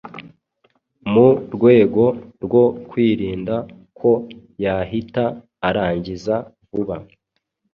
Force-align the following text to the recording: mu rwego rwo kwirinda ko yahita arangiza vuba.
mu 1.11 1.27
rwego 1.55 2.03
rwo 2.43 2.63
kwirinda 2.89 3.55
ko 3.99 4.11
yahita 4.63 5.25
arangiza 5.67 6.35
vuba. 6.69 6.95